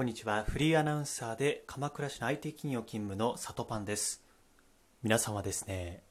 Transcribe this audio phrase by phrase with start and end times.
[0.00, 0.44] こんにちは。
[0.48, 4.24] フリーアナウンサーで鎌倉市の IT 企業勤務の里パンです。
[5.02, 6.02] 皆さんはですね、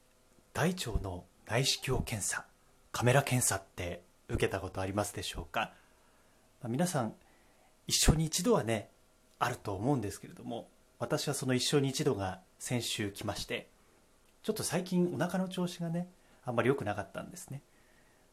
[0.52, 2.44] 大腸の内視鏡検査、
[2.92, 5.72] カメラ検査って受けたことありますでしょうか、
[6.62, 7.14] まあ、皆さん、
[7.88, 8.90] 一生に一度はね、
[9.40, 10.68] あると思うんですけれども、
[11.00, 13.70] 私はその一生に一度が先週来まして、
[14.44, 16.06] ちょっと最近お腹の調子がね、
[16.44, 17.60] あんまり良くなかったんですね。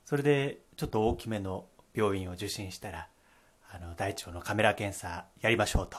[0.05, 1.65] それで、ちょっと大きめの
[1.95, 3.07] 病院を受診したら、
[3.69, 5.97] あの大腸のカメラ検査やりましょうと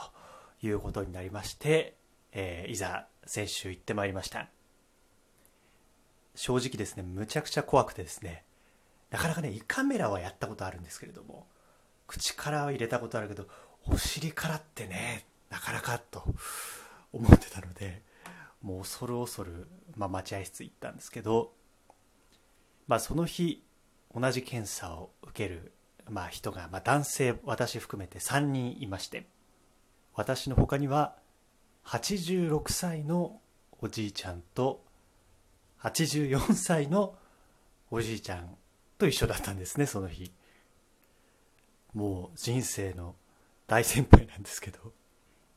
[0.65, 1.95] いうことになりまして、
[2.31, 4.47] えー、いざ先週行ってまいりました。
[6.35, 8.45] 正直ですねむちゃくちゃ怖くてですね
[9.11, 11.47] なかなかね胃カメラはやったことあるんですけれども
[12.07, 13.47] 口からは入れたことあるけど
[13.87, 16.23] お尻からってねなかなかと
[17.11, 18.03] 思ってたので
[18.61, 21.51] もう恐る恐る、まあ、待合室行ったんですけど、
[22.87, 23.63] まあ、その日
[24.15, 25.73] 同じ検査を受ける
[26.09, 29.27] まあ、人が、まあ、男性私含めて3人いまして
[30.13, 31.15] 私の他には
[31.85, 33.39] 86歳の
[33.81, 34.83] おじいちゃんと
[35.81, 37.15] 84歳の
[37.89, 38.55] おじいちゃん
[38.97, 40.31] と一緒だったんですねその日。
[41.93, 43.15] もう人生の
[43.65, 44.93] 大先輩なんですけど。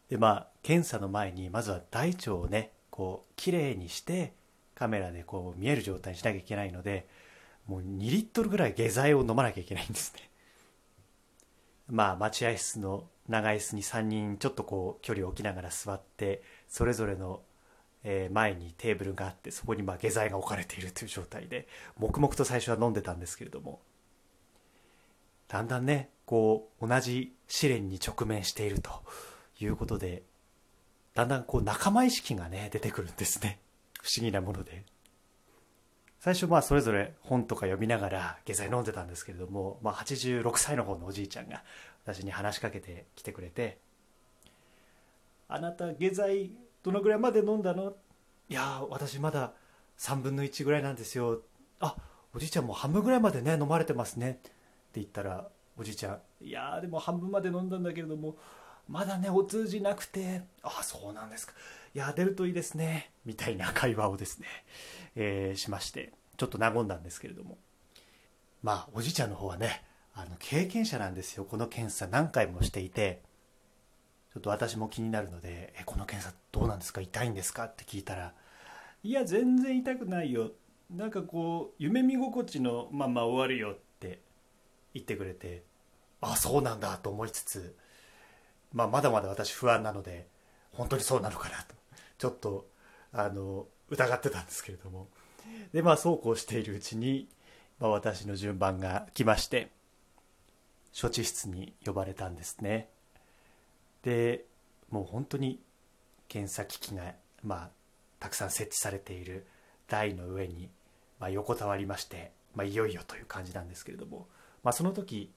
[0.08, 4.32] でまあ検査の前にまずは大腸をねこう綺麗にして
[4.74, 7.08] カメラでこう見える状態にしなきゃいけないので
[7.66, 10.28] もう2リットルぐらい下剤を飲まなきゃいけないんですね。
[11.92, 17.42] まあ、待合室の長い椅子に3人ちょっとこう距離を置きながら座ってそれぞれの
[18.32, 21.68] 前にテーブルがあってそこにまあ下剤が置かれているという状態で
[21.98, 23.80] 黙々と最初は飲んでたんですけれども
[25.48, 28.90] だんだんねこう同じ試練に直面していると
[29.60, 30.22] いうことで
[31.14, 33.60] だんだんこう仲間意識がね出てくるんですね。
[34.00, 34.84] 不思議なもので。
[36.22, 41.64] 最初まあそれぞれ本とか読みながら下剤飲んでたんですけれども、まあ、86歳の方のおじいちゃんが
[42.04, 43.78] 私に話しかけてきてくれて
[45.48, 46.52] 「あなた下剤
[46.84, 47.96] どのぐらいまで飲んだの?」
[48.48, 49.52] 「いや私まだ
[49.98, 51.42] 3分の1ぐらいなんですよ」
[51.80, 51.96] 「あ
[52.32, 54.50] おじいちゃんもう半分ぐらいまでね飲まれてますね」って
[55.00, 58.36] 言ったらおじいちゃん「いやでも半分まで飲んだんだけれども
[58.88, 61.54] まだねお通じなくてああそうなんですか
[61.94, 64.46] いや出るといいですね」みたいな会話をですね、
[65.14, 67.58] えー、しましてちょっと和んだんですけれども。
[68.62, 71.44] まあおじいちゃんの方はねあの経験者なんですよ。
[71.44, 73.22] この検査何回もしていて。
[74.32, 77.02] ちょっと私も気になるので「えこの検査どうなんですか？
[77.02, 78.34] 痛いんですか?」って聞いたら
[79.04, 80.52] 「いや全然痛くないよ。
[80.90, 84.22] なんかこう夢見心地のまま終わるよ」って
[84.94, 85.64] 言ってくれて
[86.22, 87.76] あそうなんだと思いつつ、
[88.72, 90.26] まあ、まだまだ私不安なので
[90.72, 91.74] 本当にそうなのかなと。
[92.18, 92.68] ちょっと
[93.12, 95.08] あの疑ってたんですけれども。
[95.72, 97.28] でまあそうこうしているうちに、
[97.80, 99.70] まあ、私の順番が来まして
[100.98, 102.88] 処置室に呼ばれたんですね。
[104.02, 104.44] で
[104.90, 105.60] もう本当に
[106.28, 107.70] 検査機器が、まあ、
[108.20, 109.46] たくさん設置されている
[109.88, 110.70] 台の上に、
[111.18, 114.28] まあ、横たわりまして、まあ、いよいよという感じなんですけれども、
[114.62, 115.32] まあ、その時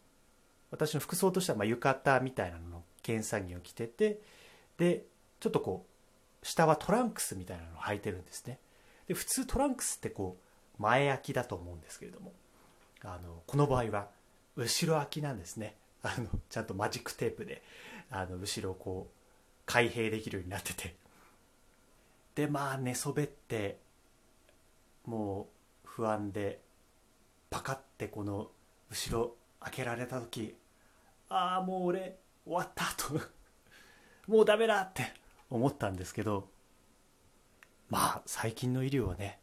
[0.72, 4.20] 私の服装としてはまあ浴衣みたいなのの検査着を着てて
[4.78, 5.06] で
[5.40, 5.95] ちょっとこう
[6.46, 8.60] 下はトランクスみたいなのを履いてるんですね。
[9.08, 10.38] で普通トランクスってこ
[10.80, 12.34] う前開きだと思うんですけれども
[13.04, 14.10] あのこの場合は
[14.56, 15.76] 後ろ開きなんですね。
[16.04, 17.64] あのちゃんとマジックテープで
[18.12, 19.14] あの後ろをこう
[19.66, 20.96] 開閉できるようになってて。
[22.36, 23.80] でまあ寝そべって
[25.06, 25.48] も
[25.84, 26.62] う不安で
[27.50, 28.52] パカッてこの
[28.92, 30.56] 後ろ開けられた時
[31.28, 33.20] ああもう俺終わったと。
[34.28, 35.25] もうダメだって。
[35.50, 36.48] 思ったんですけど
[37.90, 39.40] まあ最近の医療はね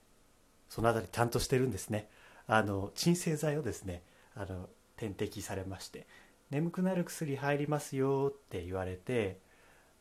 [0.68, 2.08] その辺りちゃんとしてるんですね。
[2.46, 4.02] あの鎮静剤をですね
[4.34, 6.06] あの点滴されまして
[6.50, 9.38] 眠くなる薬入りますよって言われて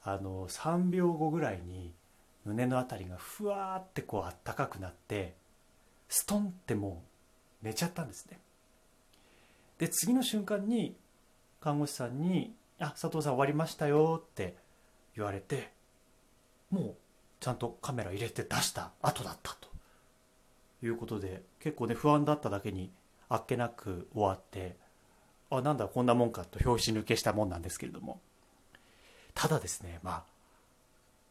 [0.04, 1.94] あの3秒後ぐらいに
[2.46, 5.36] 胸の辺りがふわーってこうあったかくなって
[6.10, 7.04] ストンっても
[7.64, 8.40] う寝ちゃったんですね。
[9.78, 10.96] で次の瞬間に
[11.60, 14.56] 看護師さんに「あ佐藤さん終わりましたよ」って
[15.16, 15.72] 言われて
[17.42, 19.70] ちゃんとカメラ入れて出した後だったと。
[20.84, 22.92] いうことで結構ね不安だっただけに
[23.30, 24.78] あっけなく終わって
[25.52, 28.22] あなんだこんなもんかと拍子抜けしたもんなんですけれども。
[29.34, 30.24] ただですねまあ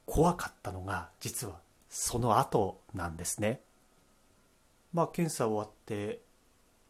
[0.07, 3.61] 怖かったのが実はその後なんですね。
[4.93, 6.21] まあ検査終わって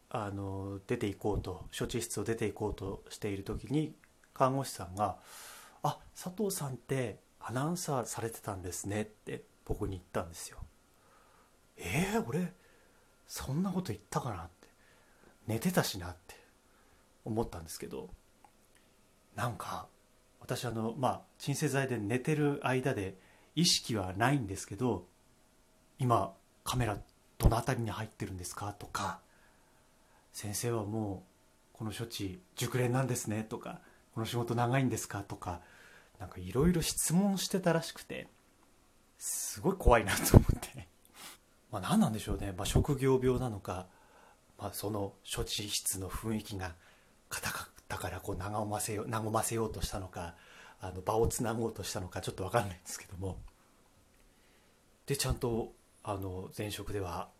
[0.09, 3.95] あの出ていこうと処置室を出ていこうとしている時に
[4.33, 5.17] 看護師さんが
[5.83, 10.57] 「あ佐藤さんってアナウンサーされてたんですねって僕に言ったんですよ。
[11.77, 12.53] えー、俺
[13.27, 14.67] そんなこと言ったかなって。
[15.47, 16.35] 寝てたしなって
[17.25, 18.09] 思ったんですけど
[19.35, 19.87] なんか
[20.39, 23.17] 私あのまあ鎮静剤で寝てる間で
[23.55, 25.07] 意識はないんですけど
[25.97, 26.33] 今
[26.63, 26.97] カメラ
[27.39, 28.71] どの辺りに入ってるんですか？
[28.73, 29.19] とか
[30.31, 31.23] 先生はも
[31.73, 33.43] うこの処置熟練なんですね？
[33.43, 33.81] とか
[34.13, 35.23] この仕事長いんですか？
[35.23, 35.61] とか
[36.21, 38.27] なんかいろいろ質問してたらしくて
[39.17, 40.87] すごい怖いなと思って。
[41.71, 43.87] まあ何なんでしょうね、まあ、職業病なのか、
[44.59, 46.75] まあ、その処置室の雰囲気が
[47.29, 50.35] 硬かったからこう和ませよ和ませようとしたのか
[50.79, 53.39] あの場をつなごうとしたのかちょっと分かんないんですけども。
[55.07, 55.73] でちゃんと
[56.03, 57.31] あの前職では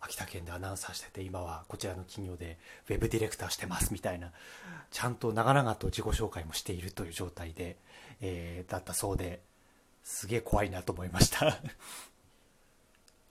[0.00, 2.58] 秋田県でアナウンサーしてて今はこちらの企業で
[2.88, 4.32] ウェブディレクターしてますみたいな
[4.90, 7.76] ちゃんと長々と自己紹介もしているという状態で、
[8.20, 9.40] えー、だったそうで
[10.02, 11.44] すげえ怖いなと思いました。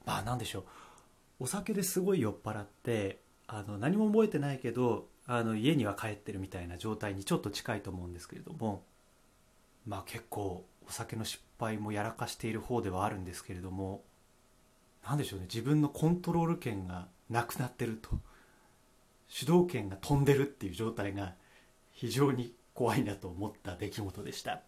[0.05, 0.65] まあ何でしょう。
[1.39, 8.83] お酒ですごい酔っ払ってあの何も覚えてないけどあの家には帰ってるみたいな状態にちょっと近いと思うんですけれども
[9.85, 14.03] まあ結構お酒の失敗もやらかしている方ではあるんですけれども
[15.07, 15.45] 何でしょうね。
[15.45, 18.09] 自分のコントロール権がなくなってると。
[19.29, 21.33] 主導権が飛んでるっていう状態が
[21.91, 24.61] 非常に怖いなと思った出来事でした。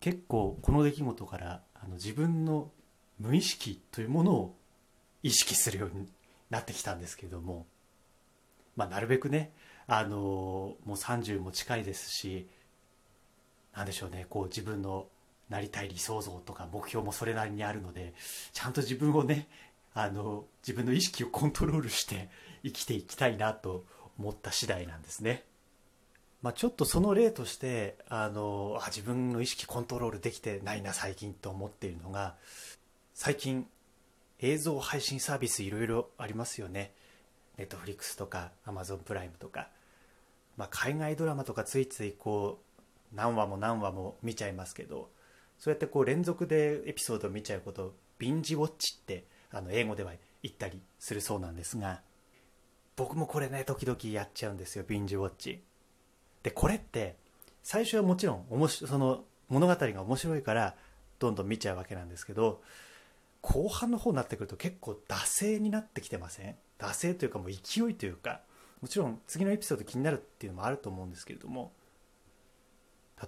[0.00, 2.70] 結構この出来事からあの自分の
[3.18, 4.56] 無意識というものを
[5.22, 6.08] 意識するように
[6.50, 7.66] なってきたんですけれども、
[8.76, 9.52] まあ、なるべくね
[9.86, 12.48] あのもう30も近いですし
[13.74, 14.26] 何でしょうね。
[14.28, 15.06] こう自分の
[15.52, 18.14] なりたい理想像とか目標もそれなりにあるので
[18.52, 19.48] ちゃんと自分をね
[19.94, 22.30] あの自分の意識をコントロールして
[22.64, 23.84] 生きていきたいなと
[24.18, 25.44] 思った次第なんですね。
[26.40, 32.34] まあ、ちょっとその例としてあのあ自分の意識コントロールできてないな最近と思っているのが
[33.14, 33.68] 最近
[34.40, 36.94] 映像配信サービスいろいろありますよね
[37.58, 39.68] ネットフリックスとかアマゾンプライムとか、
[40.56, 42.72] まあ、海外ドラマとかついついこう
[43.14, 45.10] 何話も何話も見ちゃいますけど
[45.62, 50.10] そうやってこう連続でエピソードを見ちゃうことをビンジウォッチってあの英語では
[50.42, 52.00] 言ったりするそうなんですが
[52.96, 55.62] 僕もこれね時々やっちゃうんですよビンジウォッチ。
[56.42, 57.14] でこれって
[57.62, 60.74] 最初はもちろんおもしその物語が面白いから
[61.20, 62.60] どんどん見ちゃうわけなんですけど
[63.40, 66.56] 後半の方になってくると結構惰性になってきてません？
[66.80, 68.40] 惰性というかもう勢いというか
[68.80, 71.70] もちろん次のエピソード気になるっていうのもあると思うんですけれども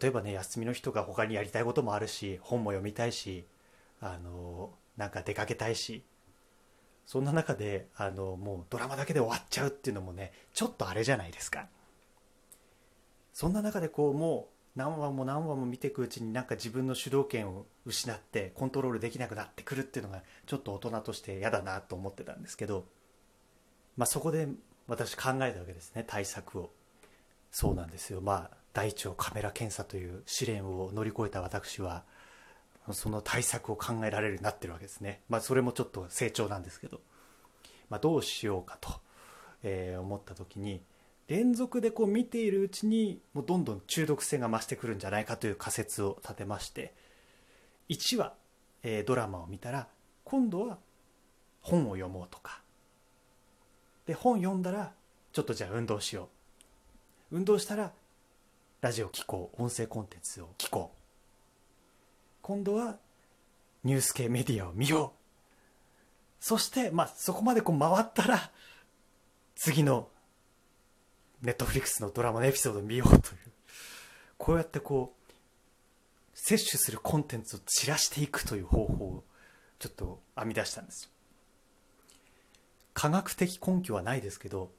[0.01, 3.47] 例えばね休みの人が他にやりたいこともあるし本も読みたいし
[4.01, 6.05] あのなんか出かけたいし
[7.07, 11.67] そんな中であのもうドラマだけで終わっちゃうっていうのもねちょっとあれじゃないですか。
[13.33, 22.87] そんな中でこうもう何話も何話も見ていくうちになんか自分の主導権を失ってコントロールできなくなってくるっていうのがちょっと大人として嫌だなと思ってたんですけど、
[23.97, 24.49] まあ、そこで
[24.87, 26.71] 私考えたわけですね対策を。
[27.51, 28.21] そうなんですよ。
[28.21, 32.05] まあ大腸カメラ検査という試練を乗り越えた私は
[32.93, 37.01] その対策を考えられるようになってるわけですね、まあ、それもちょっと成長なんですけど、
[37.89, 38.91] まあ、どうしようかと、
[39.63, 40.83] えー、思った時に
[41.29, 46.93] 連続でこう見ているうちにもうどんどん中毒性が増してくるんじゃないかという仮説を立てまして
[47.89, 48.35] 1話、
[48.83, 49.89] えー、ドラマを見たら
[50.25, 50.79] 今度は
[51.63, 52.61] 本を読もうとか。
[54.07, 54.93] で本読んだら
[55.33, 56.29] ちょっとじゃあ運動しよ
[57.31, 57.37] う。
[57.39, 57.93] 運動したら
[58.85, 59.63] ラジオ聞こう。
[59.63, 60.99] 音声コンテンツを聞こう。
[62.43, 62.99] 今度は
[63.83, 65.19] ニュース系メディアを見よう。
[66.39, 68.51] そしてまあそこまでこう回ったら
[69.55, 70.11] 次の
[71.41, 73.23] ネットフリックスのドラマのエピソードを見ようという。
[74.37, 75.33] こうやってこう
[76.35, 79.25] 摂取するコンテンツを散らしていくという方法を
[79.79, 81.11] ちょっと編み出したんです
[82.93, 84.71] 科学的根拠はないですけど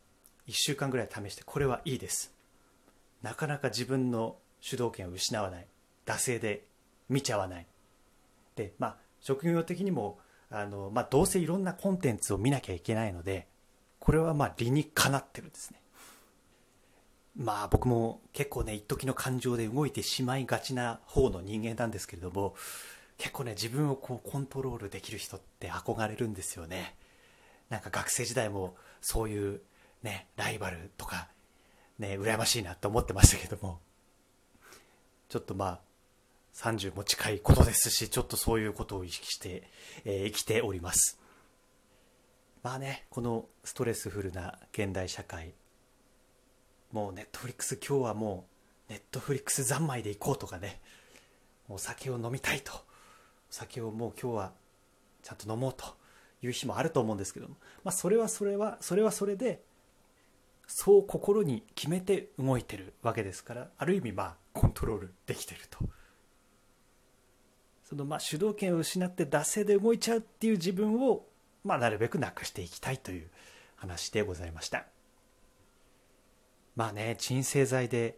[0.48, 2.36] 1週間ぐらい試してこれはいいです。
[3.26, 5.66] なかなか自分の主導権を失わない。
[6.06, 6.68] 惰性で
[7.10, 7.66] 見ちゃわない。
[8.56, 10.20] でまあ職業的にも
[10.52, 13.48] あの、まあ、どうせいろんなコンテンツを見なきゃいけないので
[13.98, 15.82] これはまあ理にかなってるんですね。
[17.36, 22.54] まあ僕も結構ね一時の感情で動いてしまいがちな方の人間なんですけれども
[23.18, 26.96] 結構ね自分をこうコントロールできる人って憧れるんですよね。
[27.70, 29.62] なんか学生時代もそういう
[30.04, 31.30] ねライバルとか
[32.00, 33.80] ね、羨ましいなと思ってましたけども、
[35.30, 35.80] ちょっとまあ、
[36.54, 39.70] 30も近いことですし、ちょっとそういうことを意識して、
[40.06, 41.20] えー、生きております。
[42.64, 45.54] まあね、このストレスフルな現代社会、
[46.92, 48.48] もうネットフリックス今日はも
[48.90, 50.82] うネットフリックス三昧で行こうとかね、
[51.68, 52.78] お酒を飲みたいと、お
[53.50, 54.54] 酒をもう今日は
[55.24, 55.86] ちゃんと飲もうと
[56.42, 59.62] いう日もあると思うんですけども、まあそれはそれは、それはそれで、
[60.68, 65.80] そう心に決めて動いてるわけですからある意味まあコントロールできてると。
[67.84, 71.26] そのまあ主導権を失って惰性で動いちゃうっていう自分を
[71.64, 73.30] まあなるべくなくしていきたいという
[73.76, 74.86] 話でございました。
[76.76, 78.18] まあね鎮静剤で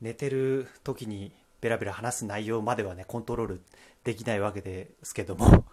[0.00, 3.60] 寝てる時にベラベラ話す内容まではねコントロール
[4.04, 5.64] できないわけですけども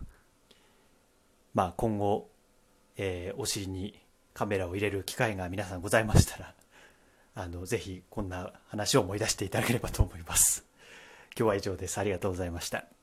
[1.53, 2.29] まあ今後、
[2.97, 3.99] えー、お尻に
[4.35, 6.53] カメラを入れる機会が皆さんございましたら
[7.33, 10.63] あのぜひこんな話を思い出していただければと思います。
[11.37, 11.97] 今日は以上です。
[11.97, 12.94] ありがとうございました。